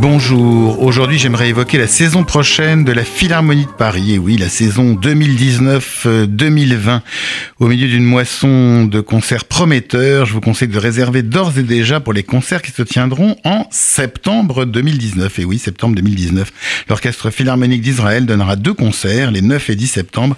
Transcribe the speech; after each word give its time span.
Bonjour, 0.00 0.80
aujourd'hui 0.80 1.18
j'aimerais 1.18 1.48
évoquer 1.48 1.76
la 1.76 1.88
saison 1.88 2.22
prochaine 2.22 2.84
de 2.84 2.92
la 2.92 3.02
Philharmonie 3.02 3.66
de 3.66 3.70
Paris. 3.70 4.14
Et 4.14 4.18
oui, 4.18 4.36
la 4.36 4.48
saison 4.48 4.94
2019-2020. 4.94 7.00
Au 7.58 7.66
milieu 7.66 7.88
d'une 7.88 8.04
moisson 8.04 8.84
de 8.84 9.00
concerts 9.00 9.44
prometteurs, 9.44 10.24
je 10.24 10.34
vous 10.34 10.40
conseille 10.40 10.68
de 10.68 10.78
réserver 10.78 11.22
d'ores 11.22 11.58
et 11.58 11.64
déjà 11.64 11.98
pour 11.98 12.12
les 12.12 12.22
concerts 12.22 12.62
qui 12.62 12.70
se 12.70 12.82
tiendront 12.82 13.34
en 13.42 13.66
septembre 13.72 14.66
2019. 14.66 15.40
Et 15.40 15.44
oui, 15.44 15.58
septembre 15.58 15.96
2019. 15.96 16.52
L'Orchestre 16.88 17.30
Philharmonique 17.30 17.82
d'Israël 17.82 18.24
donnera 18.24 18.54
deux 18.54 18.74
concerts, 18.74 19.32
les 19.32 19.42
9 19.42 19.70
et 19.70 19.74
10 19.74 19.88
septembre, 19.88 20.36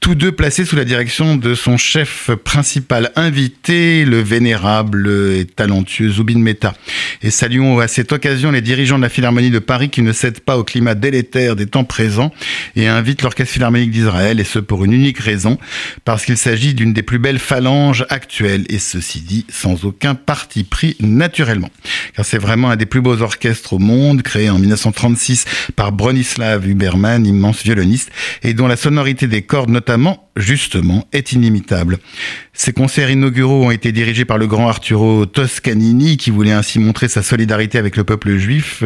tous 0.00 0.14
deux 0.14 0.32
placés 0.32 0.64
sous 0.64 0.76
la 0.76 0.86
direction 0.86 1.36
de 1.36 1.54
son 1.54 1.76
chef 1.76 2.30
principal 2.44 3.12
invité, 3.16 4.06
le 4.06 4.22
vénérable 4.22 5.10
et 5.36 5.44
talentueux 5.44 6.12
Zubin 6.12 6.38
Mehta. 6.38 6.72
Et 7.22 7.30
saluons 7.30 7.78
à 7.78 7.88
cette 7.88 8.12
occasion 8.12 8.50
les 8.50 8.62
dirigeants 8.62 9.01
la 9.02 9.08
Philharmonie 9.08 9.50
de 9.50 9.58
Paris 9.58 9.90
qui 9.90 10.02
ne 10.02 10.12
cède 10.12 10.40
pas 10.40 10.56
au 10.56 10.64
climat 10.64 10.94
délétère 10.94 11.56
des 11.56 11.66
temps 11.66 11.84
présents 11.84 12.32
et 12.76 12.88
invite 12.88 13.22
l'Orchestre 13.22 13.52
Philharmonique 13.52 13.90
d'Israël, 13.90 14.40
et 14.40 14.44
ce 14.44 14.58
pour 14.58 14.84
une 14.84 14.92
unique 14.92 15.18
raison, 15.18 15.58
parce 16.04 16.24
qu'il 16.24 16.36
s'agit 16.36 16.74
d'une 16.74 16.92
des 16.92 17.02
plus 17.02 17.18
belles 17.18 17.38
phalanges 17.38 18.06
actuelles, 18.08 18.64
et 18.68 18.78
ceci 18.78 19.20
dit 19.20 19.44
sans 19.48 19.84
aucun 19.84 20.14
parti 20.14 20.64
pris 20.64 20.96
naturellement. 21.00 21.70
Car 22.14 22.24
c'est 22.24 22.38
vraiment 22.38 22.70
un 22.70 22.76
des 22.76 22.86
plus 22.86 23.00
beaux 23.00 23.20
orchestres 23.22 23.74
au 23.74 23.78
monde, 23.78 24.22
créé 24.22 24.50
en 24.50 24.58
1936 24.58 25.44
par 25.76 25.92
Bronislav 25.92 26.68
Huberman, 26.68 27.26
immense 27.26 27.62
violoniste, 27.62 28.10
et 28.42 28.54
dont 28.54 28.66
la 28.66 28.76
sonorité 28.76 29.26
des 29.26 29.42
cordes 29.42 29.70
notamment 29.70 30.28
justement, 30.36 31.06
est 31.12 31.32
inimitable. 31.32 31.98
Ces 32.52 32.72
concerts 32.72 33.10
inauguraux 33.10 33.66
ont 33.66 33.70
été 33.70 33.92
dirigés 33.92 34.24
par 34.24 34.38
le 34.38 34.46
grand 34.46 34.68
Arturo 34.68 35.26
Toscanini, 35.26 36.16
qui 36.16 36.30
voulait 36.30 36.52
ainsi 36.52 36.78
montrer 36.78 37.08
sa 37.08 37.22
solidarité 37.22 37.78
avec 37.78 37.96
le 37.96 38.04
peuple 38.04 38.36
juif 38.36 38.82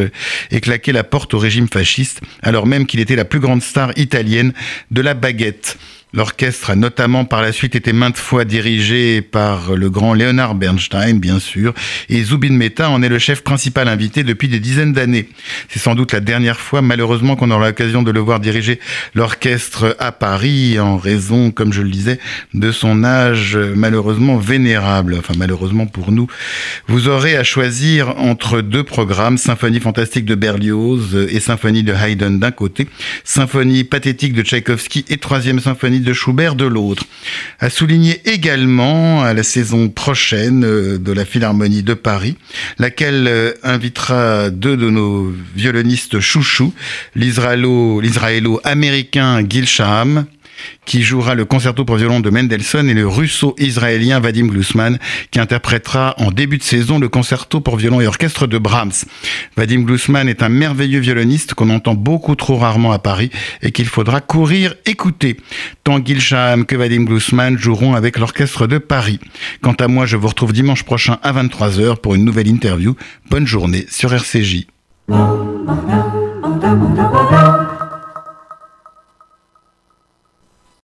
et 0.51 0.61
claquer 0.61 0.93
la 0.93 1.05
porte 1.05 1.35
au 1.35 1.39
régime 1.39 1.69
fasciste, 1.69 2.21
alors 2.43 2.67
même 2.67 2.87
qu'il 2.87 3.01
était 3.01 3.17
la 3.17 3.25
plus 3.25 3.41
grande 3.41 3.63
star 3.63 3.93
italienne 3.97 4.53
de 4.91 5.01
la 5.01 5.15
baguette. 5.15 5.79
L'orchestre 6.17 6.71
a 6.71 6.77
notamment 6.77 7.27
par 7.27 7.43
la 7.43 7.53
suite 7.53 7.77
été 7.77 7.93
maintes 7.93 8.17
fois 8.17 8.47
dirigé 8.47 9.21
par 9.21 9.77
le 9.77 9.91
grand 9.91 10.15
Leonard 10.15 10.55
Bernstein, 10.55 11.19
bien 11.19 11.39
sûr, 11.39 11.75
et 12.09 12.23
Zubin 12.23 12.53
Mehta 12.53 12.89
en 12.89 13.03
est 13.03 13.11
le 13.11 13.19
chef 13.19 13.43
principal 13.43 13.87
invité 13.87 14.25
depuis 14.25 14.49
des 14.49 14.59
dizaines 14.59 14.95
d'années. 14.95 15.29
C'est 15.69 15.79
sans 15.79 15.95
doute 15.95 16.15
la 16.15 16.21
dernière 16.21 16.59
fois, 16.59 16.81
malheureusement, 16.81 17.37
qu'on 17.37 17.51
aura 17.51 17.67
l'occasion 17.67 18.03
de 18.03 18.11
le 18.11 18.21
voir 18.21 18.41
diriger 18.41 18.81
l'orchestre 19.15 19.95
à 19.99 20.11
Paris, 20.11 20.79
en 20.79 20.97
raison, 20.97 21.51
comme 21.51 21.75
je 21.75 21.83
le 21.83 21.91
disais, 21.91 22.19
de 22.55 22.73
son 22.73 23.05
âge 23.05 23.59
malheureusement 23.77 24.39
vénérable. 24.39 25.17
Enfin, 25.19 25.35
malheureusement 25.37 25.85
pour 25.85 26.13
nous. 26.13 26.29
Vous 26.87 27.09
aurez 27.09 27.37
à 27.37 27.45
choisir 27.45 28.19
entre 28.19 28.63
deux 28.63 28.85
programmes, 28.85 29.37
Symphonie 29.37 29.81
fantastique 29.81 30.25
de 30.25 30.35
Berlioz 30.35 31.29
et 31.31 31.41
Symphonie 31.41 31.83
de 31.83 31.93
Haydn 31.93 32.39
d'un 32.39 32.53
côté, 32.53 32.89
Symphonie 33.23 33.85
pathétique 33.85 34.33
de 34.33 34.43
Tchaïkovski 34.43 35.05
et 35.11 35.19
Troisième 35.19 35.61
Symphonie 35.61 36.06
Schubert 36.13 36.55
de 36.55 36.65
l'autre. 36.65 37.03
À 37.59 37.71
souligner 37.71 38.21
également 38.25 39.23
à 39.23 39.35
la 39.35 39.43
saison 39.43 39.89
prochaine 39.89 40.65
euh, 40.65 40.99
de 40.99 41.13
la 41.13 41.25
Philharmonie 41.25 41.83
de 41.83 41.95
Paris, 41.95 42.37
laquelle 42.79 43.27
euh, 43.29 43.53
invitera 43.63 44.51
deux 44.51 44.77
de 44.77 44.91
nos 44.91 45.33
violonistes 45.55 46.21
chouchous, 46.21 46.75
l'israélo-américain 47.15 49.43
Gil 49.49 49.67
Shaham 49.67 50.27
qui 50.85 51.03
jouera 51.03 51.35
le 51.35 51.45
concerto 51.45 51.85
pour 51.85 51.97
violon 51.97 52.21
de 52.21 52.31
Mendelssohn 52.31 52.89
et 52.89 52.95
le 52.95 53.07
russo-israélien 53.07 54.21
Vadim 54.21 54.47
Glusman 54.47 54.99
qui 55.31 55.41
interprétera 55.41 56.15
en 56.19 56.31
début 56.31 56.59
de 56.59 56.63
saison 56.63 56.99
le 56.99 57.09
concerto 57.09 57.61
pour 57.61 57.77
violon 57.77 58.01
et 58.01 58.07
orchestre 58.07 58.47
de 58.47 58.59
Brahms. 58.59 59.05
Vadim 59.57 59.83
Glusman 59.83 60.29
est 60.29 60.43
un 60.43 60.49
merveilleux 60.49 61.01
violoniste 61.01 61.55
qu'on 61.55 61.71
entend 61.71 61.95
beaucoup 61.95 62.35
trop 62.37 62.57
rarement 62.57 62.93
à 62.93 62.99
Paris 62.99 63.31
et 63.63 63.73
qu'il 63.73 63.87
faudra 63.87 64.21
courir 64.21 64.75
écouter. 64.85 65.37
Tant 65.85 66.05
Gil 66.05 66.21
Shaham 66.21 66.67
que 66.67 66.77
Vadim 66.77 67.05
Glusman 67.05 67.59
joueront 67.59 67.95
avec 67.95 68.19
l'orchestre 68.19 68.67
de 68.67 68.79
Paris. 68.79 69.21
Quant 69.63 69.75
à 69.75 69.89
moi, 69.89 70.07
je 70.07 70.17
vous 70.17 70.29
retrouve 70.29 70.53
dimanche 70.53 70.85
prochain 70.85 71.19
à 71.23 71.33
23h 71.33 71.97
pour 71.97 72.15
une 72.15 72.25
nouvelle 72.25 72.49
interview. 72.49 72.97
Bonne 73.31 73.47
journée 73.47 73.87
sur 73.89 74.13
RCJ. 74.13 74.67